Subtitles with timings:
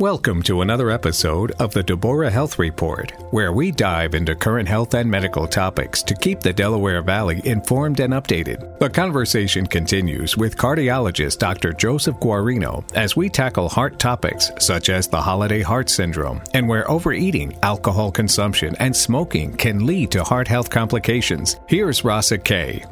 [0.00, 4.94] Welcome to another episode of the Deborah Health Report, where we dive into current health
[4.94, 8.78] and medical topics to keep the Delaware Valley informed and updated.
[8.78, 11.74] The conversation continues with cardiologist Dr.
[11.74, 16.90] Joseph Guarino as we tackle heart topics such as the holiday heart syndrome and where
[16.90, 21.60] overeating, alcohol consumption, and smoking can lead to heart health complications.
[21.68, 22.82] Here's Rasa Kay.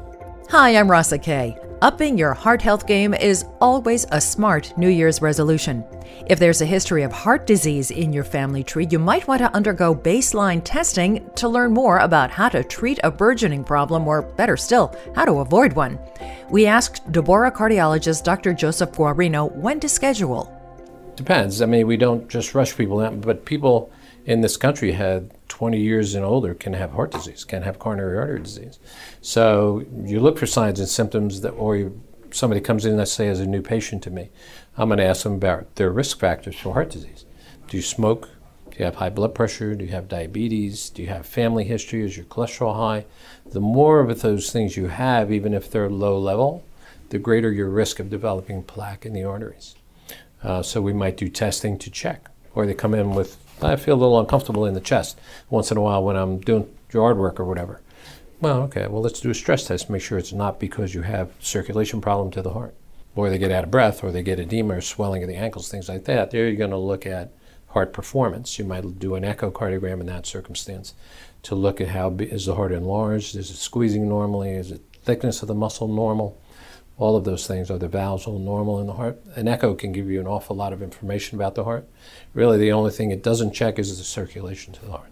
[0.51, 1.57] Hi, I'm Rasa Kay.
[1.81, 5.85] Upping your heart health game is always a smart New Year's resolution.
[6.27, 9.55] If there's a history of heart disease in your family tree, you might want to
[9.55, 14.57] undergo baseline testing to learn more about how to treat a burgeoning problem, or better
[14.57, 16.01] still, how to avoid one.
[16.51, 18.53] We asked Deborah cardiologist Dr.
[18.55, 20.53] Joseph Guarino when to schedule.
[21.15, 21.63] Depends.
[21.63, 23.93] I mean, we don't just rush people out, but people
[24.27, 28.19] in this country had 20 years and older can have heart disease, can have coronary
[28.19, 28.79] artery disease.
[29.21, 33.29] So you look for signs and symptoms that, or you, somebody comes in, let's say,
[33.29, 34.31] as a new patient to me,
[34.77, 37.25] I'm going to ask them about their risk factors for heart disease.
[37.69, 38.29] Do you smoke?
[38.71, 39.75] Do you have high blood pressure?
[39.75, 40.91] Do you have diabetes?
[40.91, 42.05] Do you have family history?
[42.05, 43.07] Is your cholesterol high?
[43.47, 46.65] The more of those things you have, even if they're low level,
[47.11, 49.75] the greater your risk of developing plaque in the arteries.
[50.43, 52.31] Uh, so we might do testing to check.
[52.55, 55.19] Or they come in with I feel a little uncomfortable in the chest
[55.51, 57.81] once in a while when I'm doing yard work or whatever.
[58.41, 59.91] Well, okay, well, let's do a stress test.
[59.91, 62.75] Make sure it's not because you have circulation problem to the heart,
[63.17, 65.69] or they get out of breath, or they get edema or swelling of the ankles,
[65.69, 66.31] things like that.
[66.31, 67.33] There you're going to look at
[67.69, 68.59] heart performance.
[68.59, 70.95] You might do an echocardiogram in that circumstance
[71.43, 75.43] to look at how is the heart enlarged, is it squeezing normally, is it thickness
[75.43, 76.41] of the muscle normal,
[76.99, 77.71] all of those things.
[77.71, 79.21] Are the valves all normal in the heart?
[79.35, 81.89] An echo can give you an awful lot of information about the heart.
[82.35, 85.11] Really, the only thing it doesn't check is the circulation to the heart.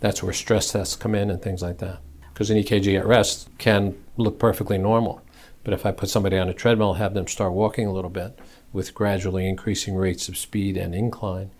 [0.00, 2.00] That's where stress tests come in and things like that.
[2.32, 5.22] Because an EKG at rest can look perfectly normal.
[5.62, 8.38] But if I put somebody on a treadmill, have them start walking a little bit
[8.72, 11.50] with gradually increasing rates of speed and incline,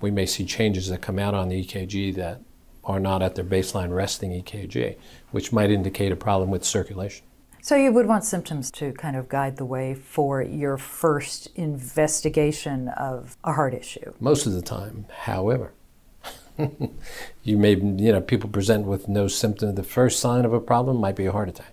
[0.00, 2.40] we may see changes that come out on the EKG that
[2.84, 4.96] are not at their baseline resting EKG,
[5.30, 7.24] which might indicate a problem with circulation.
[7.62, 12.88] So you would want symptoms to kind of guide the way for your first investigation
[12.88, 14.14] of a heart issue.
[14.18, 15.72] Most of the time, however,
[17.42, 19.74] you may, you know, people present with no symptom.
[19.74, 21.72] The first sign of a problem might be a heart attack.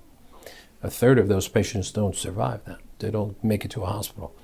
[0.83, 2.79] A third of those patients don't survive that.
[2.99, 4.35] They don't make it to a hospital.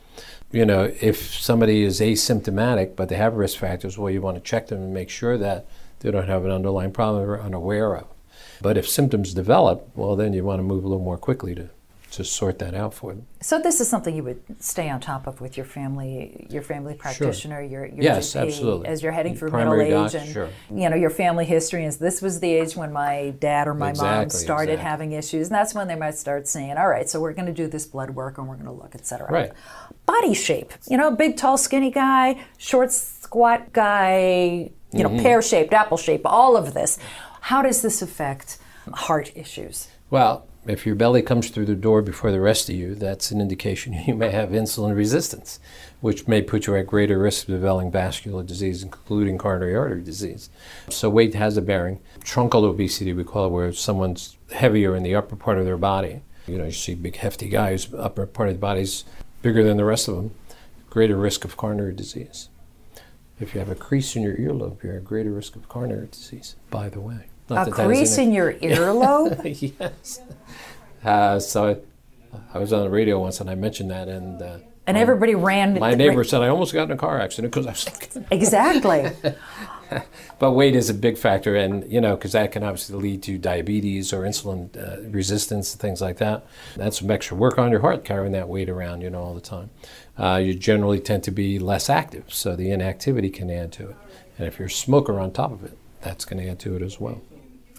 [0.52, 4.42] You know, if somebody is asymptomatic but they have risk factors, well, you want to
[4.42, 5.66] check them and make sure that
[6.00, 8.08] they don't have an underlying problem they're unaware of.
[8.64, 11.70] But if symptoms develop, well, then you want to move a little more quickly to,
[12.12, 13.28] to sort that out for them.
[13.42, 16.94] So this is something you would stay on top of with your family, your family
[16.94, 17.64] practitioner, sure.
[17.64, 18.88] your, your yes, GP, absolutely.
[18.88, 20.50] as you're heading through middle age, doc, and sure.
[20.74, 21.84] you know your family history.
[21.84, 24.90] is this was the age when my dad or my mom started exactly.
[24.90, 27.54] having issues, and that's when they might start saying, "All right, so we're going to
[27.54, 29.52] do this blood work, and we're going to look, etc." Right.
[30.06, 35.24] Body shape, you know, big, tall, skinny guy, short, squat guy, you know, Mm-hmm.
[35.24, 36.98] pear shaped, apple shaped, all of this.
[37.48, 38.58] How does this affect
[38.94, 39.90] heart issues?
[40.10, 43.42] Well, if your belly comes through the door before the rest of you, that's an
[43.42, 45.60] indication you may have insulin resistance,
[46.00, 50.50] which may put you at greater risk of developing vascular disease, including coronary artery disease.
[50.88, 52.00] So weight has a bearing.
[52.22, 56.22] Truncal obesity, we call it, where someone's heavier in the upper part of their body.
[56.48, 59.04] You know, you see big, hefty guys, upper part of the body's
[59.42, 60.32] bigger than the rest of them,
[60.90, 62.48] greater risk of coronary disease.
[63.38, 66.56] If you have a crease in your earlobe, you're at greater risk of coronary disease,
[66.70, 67.26] by the way.
[67.50, 69.74] Not A that that crease an- in your earlobe?
[69.80, 70.22] yes.
[71.04, 71.70] Uh, so
[72.34, 75.36] I, I was on the radio once and I mentioned that, and uh, and everybody
[75.36, 75.78] ran.
[75.80, 78.26] my neighbor said I almost got in a car accident because I was looking.
[78.32, 79.12] Exactly.
[80.40, 83.38] But weight is a big factor, and you know, because that can obviously lead to
[83.38, 86.46] diabetes or insulin uh, resistance and things like that.
[86.76, 89.42] That's some extra work on your heart carrying that weight around, you know, all the
[89.42, 89.70] time.
[90.18, 93.96] Uh, you generally tend to be less active, so the inactivity can add to it.
[94.40, 96.82] And if you're a smoker on top of it, that's going to add to it
[96.82, 97.22] as well.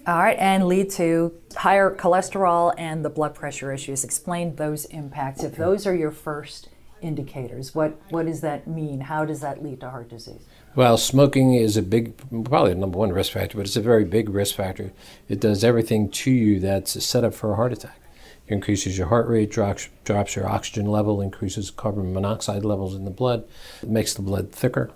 [0.06, 4.04] All right, and lead to higher cholesterol and the blood pressure issues.
[4.04, 5.42] Explain those impacts.
[5.42, 6.68] If those are your first
[7.00, 9.00] indicators, what, what does that mean?
[9.00, 10.42] How does that lead to heart disease?
[10.74, 14.28] Well, smoking is a big, probably number one risk factor, but it's a very big
[14.28, 14.92] risk factor.
[15.30, 17.98] It does everything to you that's a setup for a heart attack.
[18.46, 23.06] It increases your heart rate, drops, drops your oxygen level, increases carbon monoxide levels in
[23.06, 23.44] the blood,
[23.82, 24.90] makes the blood thicker,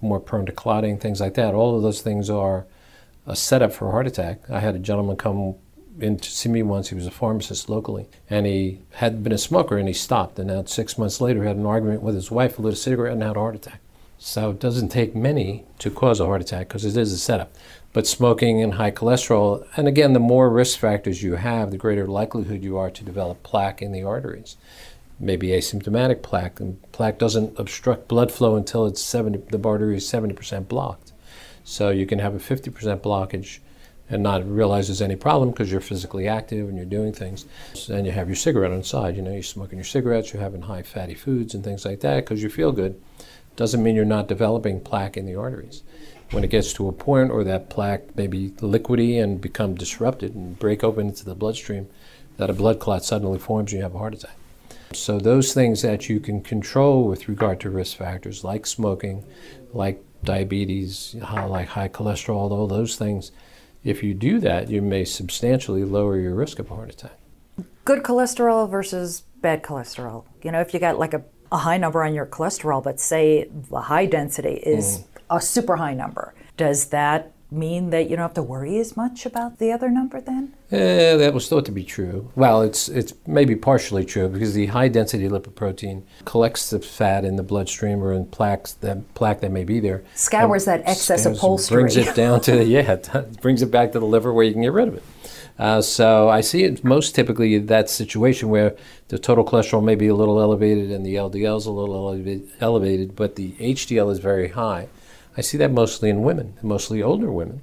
[0.00, 1.54] more prone to clotting, things like that.
[1.54, 2.66] All of those things are
[3.30, 4.40] a setup for a heart attack.
[4.50, 5.54] I had a gentleman come
[6.00, 6.88] in to see me once.
[6.88, 10.38] He was a pharmacist locally, and he had been a smoker, and he stopped.
[10.38, 13.12] And now six months later, he had an argument with his wife, lit a cigarette,
[13.12, 13.80] and had a heart attack.
[14.18, 17.52] So it doesn't take many to cause a heart attack because it is a setup.
[17.92, 22.06] But smoking and high cholesterol, and again, the more risk factors you have, the greater
[22.06, 24.56] likelihood you are to develop plaque in the arteries.
[25.20, 30.04] maybe asymptomatic plaque, and plaque doesn't obstruct blood flow until it's 70, the artery is
[30.04, 31.09] 70% blocked.
[31.64, 33.58] So you can have a 50% blockage
[34.10, 37.46] and not realize there's any problem because you're physically active and you're doing things.
[37.88, 39.16] And you have your cigarette on side.
[39.16, 42.24] You know, you're smoking your cigarettes, you're having high fatty foods and things like that
[42.24, 43.00] because you feel good.
[43.56, 45.82] Doesn't mean you're not developing plaque in the arteries.
[46.32, 50.34] When it gets to a point or that plaque may be liquidy and become disrupted
[50.34, 51.88] and break open into the bloodstream,
[52.36, 54.36] that a blood clot suddenly forms and you have a heart attack.
[54.92, 59.24] So those things that you can control with regard to risk factors like smoking,
[59.72, 63.32] like diabetes, like high cholesterol, all those things,
[63.82, 67.18] if you do that, you may substantially lower your risk of a heart attack.
[67.84, 70.24] Good cholesterol versus bad cholesterol.
[70.42, 73.48] You know, if you got like a, a high number on your cholesterol, but say
[73.70, 75.04] the high density is mm.
[75.30, 79.26] a super high number, does that mean that you don't have to worry as much
[79.26, 80.54] about the other number then?
[80.70, 82.30] Eh, that was thought to be true.
[82.36, 87.36] Well, it's it's maybe partially true because the high density lipoprotein collects the fat in
[87.36, 90.04] the bloodstream or in plaques that plaque that may be there.
[90.14, 91.82] Scours that excess upholstery.
[91.82, 94.62] Brings it down to yeah, it brings it back to the liver where you can
[94.62, 95.02] get rid of it.
[95.58, 98.74] Uh, so I see it most typically that situation where
[99.08, 102.08] the total cholesterol may be a little elevated and the LDL is a little
[102.60, 104.88] elevated, but the HDL is very high.
[105.36, 107.62] I see that mostly in women, mostly older women,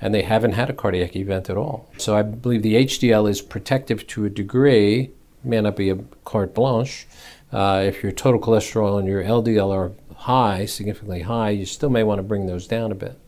[0.00, 1.90] and they haven't had a cardiac event at all.
[1.96, 5.10] So I believe the HDL is protective to a degree,
[5.42, 7.06] may not be a carte blanche.
[7.52, 12.02] Uh, if your total cholesterol and your LDL are high, significantly high, you still may
[12.02, 13.18] want to bring those down a bit.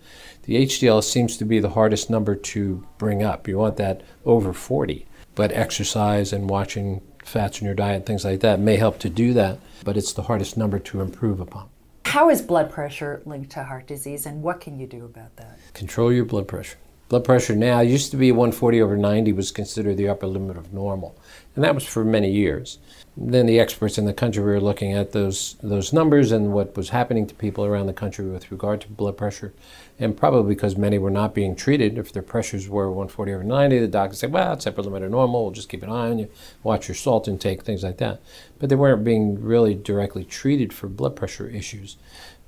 [0.43, 3.47] The HDL seems to be the hardest number to bring up.
[3.47, 5.07] You want that over 40.
[5.35, 9.33] But exercise and watching fats in your diet things like that may help to do
[9.35, 11.69] that, but it's the hardest number to improve upon.
[12.09, 15.59] How is blood pressure linked to heart disease, and what can you do about that?
[15.75, 16.79] Control your blood pressure.
[17.11, 20.73] Blood pressure now used to be 140 over 90 was considered the upper limit of
[20.73, 21.15] normal,
[21.55, 22.79] and that was for many years
[23.21, 26.91] then the experts in the country were looking at those those numbers and what was
[26.91, 29.53] happening to people around the country with regard to blood pressure,
[29.99, 31.99] and probably because many were not being treated.
[31.99, 35.11] If their pressures were 140 over 90, the doctor said, "Well, it's upper limit of
[35.11, 35.43] normal.
[35.43, 36.29] We'll just keep an eye on you,
[36.63, 38.21] watch your salt intake, things like that."
[38.61, 41.97] But they weren't being really directly treated for blood pressure issues.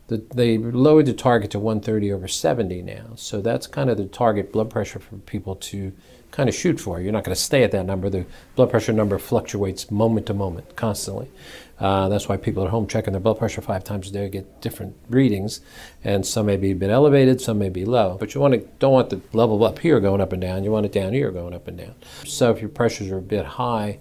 [0.07, 4.07] The, they lowered the target to 130 over 70 now, so that's kind of the
[4.07, 5.93] target blood pressure for people to
[6.31, 7.01] kind of shoot for.
[7.01, 8.09] You're not going to stay at that number.
[8.09, 11.31] The blood pressure number fluctuates moment to moment, constantly.
[11.79, 14.61] Uh, that's why people at home checking their blood pressure five times a day get
[14.61, 15.61] different readings,
[16.05, 18.17] and some may be a bit elevated, some may be low.
[18.21, 20.63] But you want to don't want the level up here going up and down.
[20.63, 21.95] You want it down here going up and down.
[22.27, 23.99] So if your pressures are a bit high,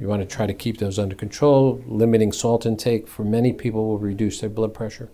[0.00, 1.80] you want to try to keep those under control.
[1.86, 5.08] Limiting salt intake for many people will reduce their blood pressure.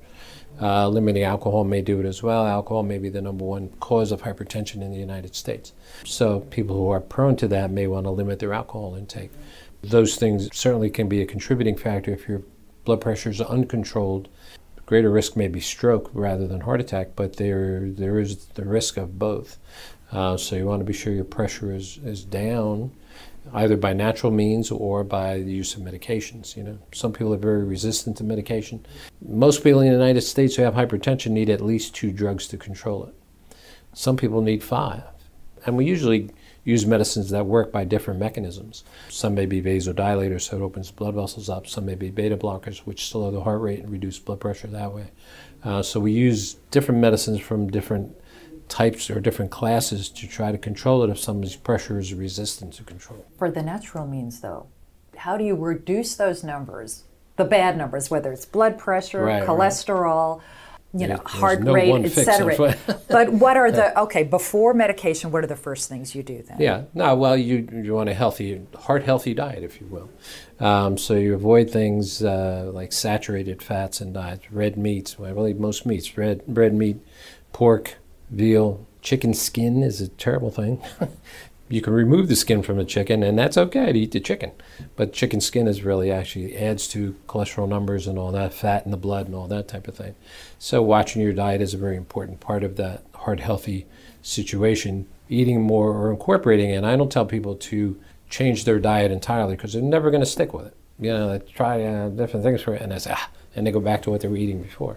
[0.61, 2.47] Uh, limiting alcohol may do it as well.
[2.47, 5.73] Alcohol may be the number one cause of hypertension in the United States.
[6.05, 9.31] So people who are prone to that may want to limit their alcohol intake.
[9.83, 12.43] Those things certainly can be a contributing factor if your
[12.85, 14.29] blood pressure is uncontrolled.
[14.87, 18.97] Greater risk may be stroke rather than heart attack, but there there is the risk
[18.97, 19.59] of both.
[20.11, 22.91] Uh, so you want to be sure your pressure is, is down
[23.55, 26.57] either by natural means or by the use of medications.
[26.57, 28.85] You know, some people are very resistant to medication.
[29.27, 32.57] Most people in the United States who have hypertension need at least two drugs to
[32.57, 33.15] control it.
[33.95, 35.03] Some people need five,
[35.67, 36.31] and we usually
[36.65, 38.85] use medicines that work by different mechanisms.
[39.09, 41.67] Some may be vasodilators, so it opens blood vessels up.
[41.67, 44.93] Some may be beta blockers, which slow the heart rate and reduce blood pressure that
[44.93, 45.07] way.
[45.65, 48.15] Uh, so we use different medicines from different
[48.69, 52.85] types or different classes to try to control it if somebody's pressure is resistant to
[52.85, 53.25] control.
[53.39, 54.67] For the natural means, though,
[55.17, 57.05] how do you reduce those numbers,
[57.37, 61.01] the bad numbers, whether it's blood pressure, right, cholesterol, right.
[61.01, 62.77] you know, there's, heart rate, etc.
[63.09, 65.31] but what are the okay before medication?
[65.33, 66.59] What are the first things you do then?
[66.61, 70.09] Yeah, no, well, you you want a healthy, heart healthy diet, if you will.
[70.61, 75.19] Um, so you avoid things uh, like saturated fats and diets, red meats.
[75.19, 76.99] Well, I believe most meats, red red meat,
[77.53, 77.97] pork,
[78.31, 78.87] veal.
[79.03, 80.83] Chicken skin is a terrible thing.
[81.69, 84.53] you can remove the skin from the chicken, and that's okay to eat the chicken.
[84.97, 88.91] But chicken skin is really actually adds to cholesterol numbers and all that, fat in
[88.91, 90.15] the blood and all that type of thing.
[90.59, 93.87] So watching your diet is a very important part of that heart healthy
[94.23, 95.07] situation.
[95.29, 96.85] Eating more or incorporating it.
[96.85, 100.55] I don't tell people to change their diet entirely because they're never going to stick
[100.55, 100.77] with it.
[100.99, 103.71] You know, they try uh, different things for it, and they say, ah, and they
[103.71, 104.97] go back to what they were eating before.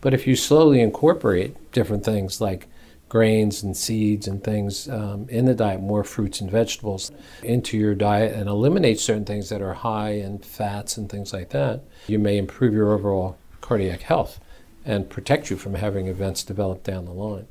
[0.00, 2.68] But if you slowly incorporate different things like
[3.12, 7.94] grains and seeds and things um, in the diet, more fruits and vegetables into your
[7.94, 12.18] diet, and eliminate certain things that are high in fats and things like that, you
[12.18, 14.40] may improve your overall cardiac health
[14.86, 17.46] and protect you from having events develop down the line.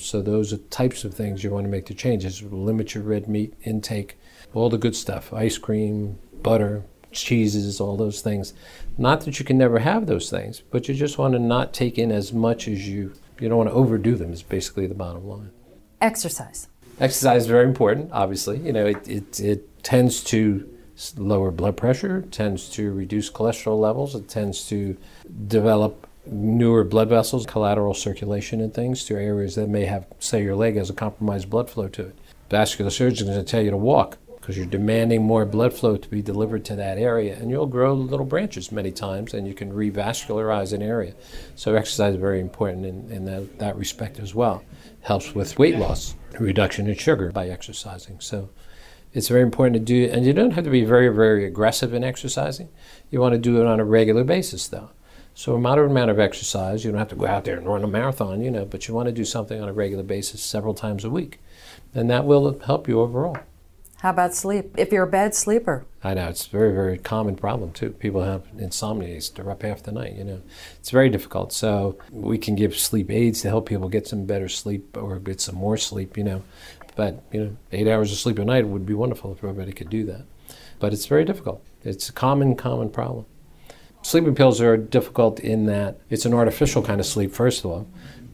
[0.00, 2.42] So those are types of things you want to make the changes.
[2.42, 4.18] Limit your red meat intake,
[4.54, 6.82] all the good stuff, ice cream, butter,
[7.12, 8.54] cheeses, all those things.
[8.98, 11.96] Not that you can never have those things, but you just want to not take
[11.96, 15.26] in as much as you, you don't want to overdo them, is basically the bottom
[15.26, 15.50] line.
[16.00, 16.68] Exercise.
[17.00, 18.58] Exercise is very important, obviously.
[18.58, 20.68] You know, it, it, it tends to
[21.16, 24.96] lower blood pressure, tends to reduce cholesterol levels, it tends to
[25.46, 30.56] develop newer blood vessels, collateral circulation and things to areas that may have, say, your
[30.56, 32.18] leg has a compromised blood flow to it.
[32.50, 35.96] Vascular surgeon is going to tell you to walk because you're demanding more blood flow
[35.96, 39.52] to be delivered to that area, and you'll grow little branches many times, and you
[39.52, 41.12] can revascularize an area.
[41.56, 44.62] So exercise is very important in, in that, that respect as well.
[45.00, 48.20] Helps with weight loss, reduction in sugar by exercising.
[48.20, 48.48] So
[49.12, 52.04] it's very important to do, and you don't have to be very, very aggressive in
[52.04, 52.68] exercising.
[53.10, 54.90] You want to do it on a regular basis, though.
[55.34, 56.84] So a moderate amount of exercise.
[56.84, 58.94] You don't have to go out there and run a marathon, you know, but you
[58.94, 61.40] want to do something on a regular basis several times a week,
[61.92, 63.38] and that will help you overall.
[64.00, 64.74] How about sleep?
[64.76, 67.90] If you're a bad sleeper, I know it's a very, very common problem too.
[67.90, 70.14] People have insomnia; they're up half the night.
[70.14, 70.42] You know,
[70.78, 71.52] it's very difficult.
[71.52, 75.40] So we can give sleep aids to help people get some better sleep or get
[75.40, 76.18] some more sleep.
[76.18, 76.42] You know,
[76.94, 79.88] but you know, eight hours of sleep a night would be wonderful if everybody could
[79.88, 80.22] do that.
[80.78, 81.64] But it's very difficult.
[81.82, 83.24] It's a common, common problem.
[84.02, 87.88] Sleeping pills are difficult in that it's an artificial kind of sleep, first of all.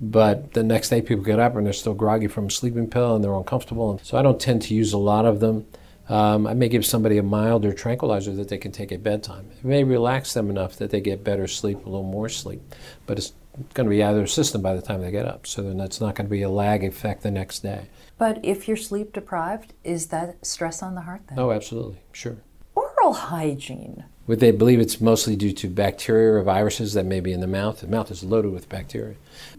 [0.05, 3.15] But the next day, people get up and they're still groggy from a sleeping pill
[3.15, 3.93] and they're uncomfortable.
[3.93, 5.65] And So I don't tend to use a lot of them.
[6.09, 9.49] Um, I may give somebody a milder tranquilizer that they can take at bedtime.
[9.57, 12.61] It may relax them enough that they get better sleep, a little more sleep.
[13.07, 13.33] But it's
[13.75, 15.47] going to be out of their system by the time they get up.
[15.47, 17.87] So then that's not going to be a lag effect the next day.
[18.19, 21.39] but if you're sleep deprived, is that stress on the heart then?
[21.39, 22.01] Oh, absolutely.
[22.11, 22.39] Sure.
[22.75, 24.05] Oral hygiene.
[24.29, 27.49] Would they believe it's mostly due to bacteria or viruses that may be in the
[27.49, 27.81] mouth?
[27.81, 29.17] The mouth is loaded with bacteria.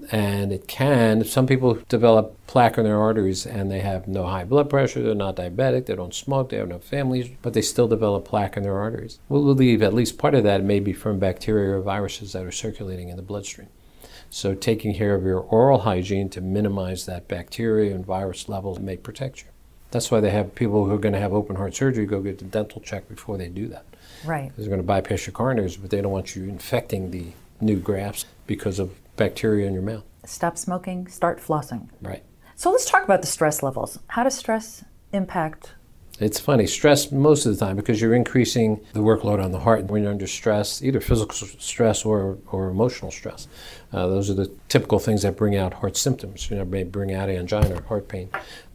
[0.10, 4.46] And it can, some people develop plaque in their arteries and they have no high
[4.46, 7.90] blood pressure, they're not diabetic, they don't smoke, they have no families, but they still
[7.90, 9.20] develop plaque in their arteries.
[9.28, 12.52] We'll believe at least part of that may be from bacteria or viruses that are
[12.52, 13.68] circulating in the bloodstream.
[14.30, 18.96] So taking care of your oral hygiene to minimize that bacteria and virus levels may
[18.96, 19.50] protect you.
[19.92, 22.40] That's why they have people who are going to have open heart surgery go get
[22.40, 23.86] the dental check before they do that.
[24.26, 24.52] Right.
[24.58, 27.28] They're going to bypass your coronaries, but they don't want you infecting the
[27.62, 30.04] new grafts because of bacteria in your mouth.
[30.26, 31.90] Stop smoking, start flossing.
[32.02, 32.24] Right.
[32.56, 34.00] So let's talk about the stress levels.
[34.08, 35.74] How does stress impact?
[36.20, 39.86] It's funny, stress most of the time because you're increasing the workload on the heart
[39.86, 43.48] when you're under stress, either physical stress or, or emotional stress.
[43.92, 46.52] Uh, those are the typical things that bring out heart symptoms.
[46.52, 48.30] You know, may bring out angina or heart pain.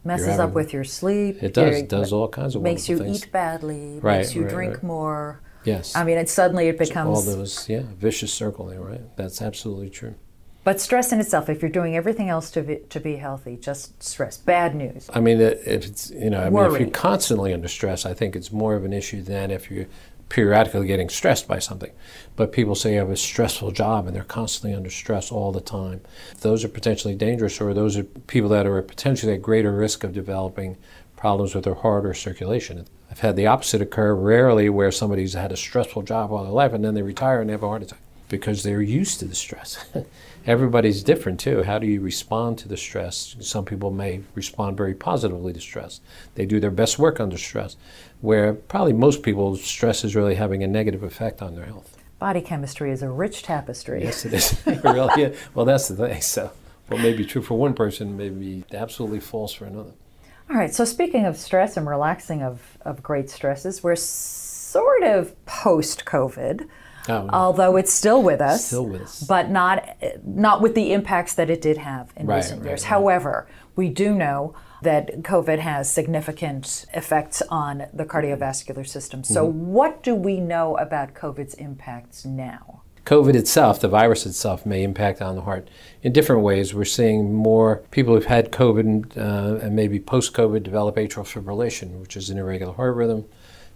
[0.04, 1.40] Messes You're up with your sleep.
[1.42, 1.76] It does.
[1.76, 3.24] It does all kinds of Makes you things.
[3.24, 4.00] eat badly.
[4.00, 4.82] Right, Makes you right, drink right.
[4.82, 5.40] more.
[5.64, 5.94] Yes.
[5.94, 9.16] I mean, it suddenly it becomes all those, yeah, vicious circle there, right?
[9.16, 10.14] That's absolutely true.
[10.64, 14.02] But stress in itself, if you're doing everything else to be, to be healthy, just
[14.02, 14.36] stress.
[14.36, 15.08] Bad news.
[15.14, 18.36] I mean, if it's you know, I mean, if you're constantly under stress, I think
[18.36, 19.86] it's more of an issue than if you're
[20.28, 21.90] periodically getting stressed by something.
[22.36, 25.52] But people say oh, you have a stressful job and they're constantly under stress all
[25.52, 26.02] the time.
[26.40, 30.12] Those are potentially dangerous, or those are people that are potentially at greater risk of
[30.12, 30.76] developing
[31.16, 32.86] problems with their heart or circulation.
[33.10, 36.72] I've had the opposite occur rarely, where somebody's had a stressful job all their life
[36.72, 39.34] and then they retire and they have a heart attack because they're used to the
[39.34, 39.84] stress.
[40.46, 41.62] Everybody's different too.
[41.62, 43.36] How do you respond to the stress?
[43.40, 46.00] Some people may respond very positively to stress.
[46.34, 47.76] They do their best work under stress,
[48.20, 51.96] where probably most people, stress is really having a negative effect on their health.
[52.18, 54.02] Body chemistry is a rich tapestry.
[54.02, 54.60] Yes, it is.
[54.84, 55.38] Really is.
[55.54, 56.20] Well, that's the thing.
[56.20, 56.50] So,
[56.88, 59.92] what may be true for one person may be absolutely false for another.
[60.50, 65.44] All right, so speaking of stress and relaxing of, of great stresses, we're sort of
[65.44, 66.66] post COVID,
[67.08, 68.66] Oh, although it's still with us.
[68.66, 69.22] Still with us.
[69.22, 69.88] But not,
[70.24, 72.82] not with the impacts that it did have in Right, recent right, years.
[72.82, 72.88] right.
[72.90, 79.24] However, we do know that COVID has significant effects on the cardiovascular system.
[79.24, 79.66] So, Mm-hmm.
[79.72, 82.82] what do we know about COVID's impacts now?
[83.04, 85.68] COVID itself, the virus itself, may impact on the heart
[86.02, 86.74] in different ways.
[86.74, 92.00] We're seeing more people who've had COVID uh, and maybe post COVID develop atrial fibrillation,
[92.00, 93.24] which is an irregular heart rhythm,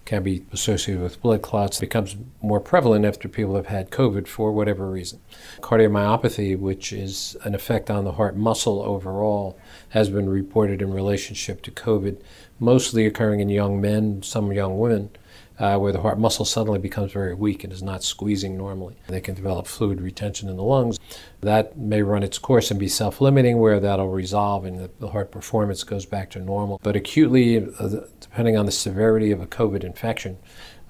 [0.05, 4.53] can be associated with blood clots, becomes more prevalent after people have had COVID for
[4.53, 5.21] whatever reason.
[5.61, 9.59] Cardiomyopathy, which is an effect on the heart muscle overall,
[9.91, 12.21] has been reported in relationship to COVID,
[12.59, 15.11] mostly occurring in young men, some young women
[15.59, 18.97] uh, where the heart muscle suddenly becomes very weak and is not squeezing normally.
[19.09, 20.99] They can develop fluid retention in the lungs.
[21.41, 25.31] That may run its course and be self limiting, where that'll resolve and the, heart
[25.31, 26.81] performance goes back to normal.
[26.83, 27.89] But acutely, uh,
[28.21, 30.39] depending on the severity of a COVID infection,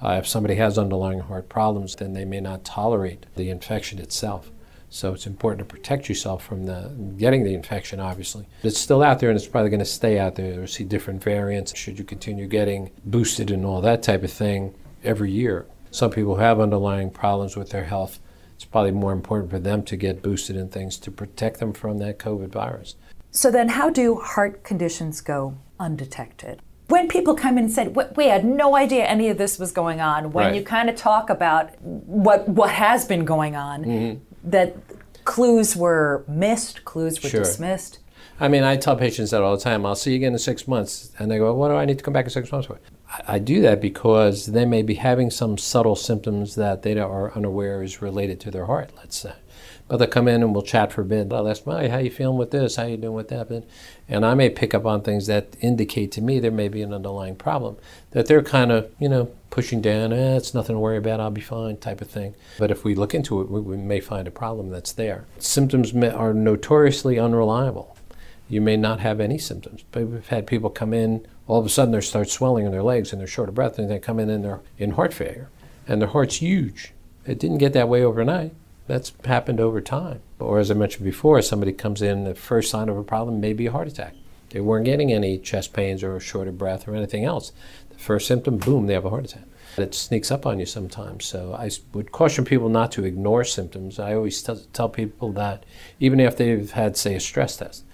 [0.00, 4.51] uh, if somebody has underlying heart problems, then they may not tolerate the infection itself.
[4.93, 8.47] So it's important to protect yourself from the getting the infection, obviously.
[8.63, 10.59] It's still out there and it's probably going to stay out there.
[10.59, 14.75] We'll see different variants should you continue getting boosted and all that type of thing.
[15.03, 15.67] every year.
[15.91, 18.21] Some people have underlying problems with their health.
[18.55, 21.99] It's probably more important for them to get boosted and things to protect them from
[21.99, 22.95] that COVID virus.
[23.33, 26.61] So then, how do heart conditions go undetected?
[26.89, 30.01] When people come in and said, "We had no idea any of this was going
[30.01, 30.55] on," when Right.
[30.55, 34.19] you kind of talk about what what has been going on, Mm-hmm.
[34.45, 34.77] That
[35.25, 37.41] clues were missed, clues were Sure.
[37.43, 37.99] dismissed.
[38.41, 39.87] I mean, I tell patients that all the time.
[39.87, 41.13] I'll see you again in six months.
[41.19, 42.79] And they go, What do I need to come back in six months for?
[43.09, 47.33] I, I do that because they may be having some subtle symptoms that they are
[47.35, 49.33] unaware is related to their heart, let's say.
[49.93, 51.31] But they'll come in and we'll chat for a bit.
[51.31, 52.77] I'll ask hey, how you feeling with this?
[52.77, 53.51] How you doing with that?
[53.51, 53.65] And-
[54.09, 56.95] And I may pick up on things that indicate to me there may be an
[56.95, 57.77] underlying problem
[58.13, 61.31] that they're kind of, you know, pushing down, eh, it's nothing to worry about, I'll
[61.31, 62.35] be fine, type of thing.
[62.59, 65.27] But if we look into it, we, we may find a problem that's there.
[65.39, 67.95] Symptoms may, are notoriously unreliable
[68.49, 69.85] you may not have any symptoms.
[69.93, 72.83] But we've had people come in, all of a sudden they start swelling in their
[72.83, 75.51] legs and they're short of breath, and they come in and they're in heart failure,
[75.87, 76.95] and their heart's huge.
[77.27, 78.55] It didn't get that way overnight.
[78.87, 80.21] That's happened over time.
[80.39, 83.53] Or as I mentioned before, somebody comes in, the first sign of a problem may
[83.53, 84.15] be a heart attack.
[84.51, 87.53] They weren't getting any chest pains or short of breath or anything else.
[87.89, 89.45] The first symptom, boom, they have a heart attack.
[89.79, 91.25] It sneaks up on you sometimes.
[91.25, 93.99] So I would caution people not to ignore symptoms.
[93.99, 95.65] I always t- tell people that
[95.99, 97.85] even after they've had, say, a stress test,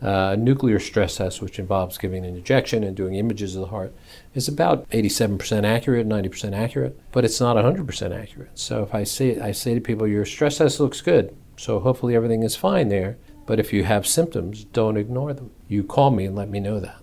[0.00, 3.94] uh, nuclear stress test, which involves giving an injection and doing images of the heart,
[4.34, 8.50] is about 87% accurate, 90% accurate, but it's not 100% accurate.
[8.54, 12.14] So if I say, I say to people, your stress test looks good, so hopefully
[12.14, 15.50] everything is fine there, but if you have symptoms, don't ignore them.
[15.68, 16.98] You call me and let me know that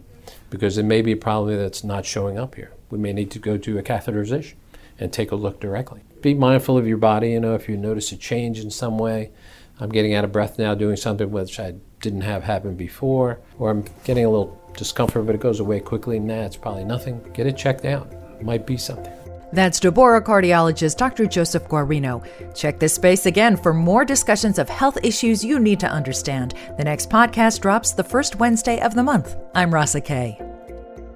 [0.50, 2.72] because it may be a problem that's not showing up here.
[2.90, 4.54] We may need to go do a catheterization
[5.00, 6.02] and take a look directly.
[6.22, 7.32] Be mindful of your body.
[7.32, 9.32] You know, if you notice a change in some way,
[9.80, 13.72] I'm getting out of breath now doing something which I didn't have happen before, or
[13.72, 16.20] I'm getting a little discomfort, but it goes away quickly.
[16.20, 17.20] Nah, it's probably nothing.
[17.34, 18.12] Get it checked out.
[18.40, 19.12] It might be something.
[19.52, 21.26] That's Deborah cardiologist Dr.
[21.26, 22.24] Joseph Guarino.
[22.54, 26.54] Check this space again for more discussions of health issues you need to understand.
[26.78, 29.36] The next podcast drops the first Wednesday of the month.
[29.56, 30.40] I'm Rasa Kay.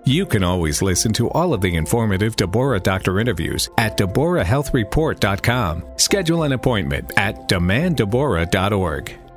[0.05, 5.83] You can always listen to all of the informative Deborah Doctor interviews at DeborahHealthReport.com.
[5.97, 9.28] Schedule an appointment at demanddeborah.org.